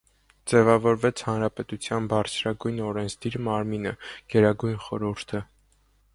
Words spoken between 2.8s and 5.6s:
օրենսդիր մարմինը՝ Գերագույն խորհուրդը։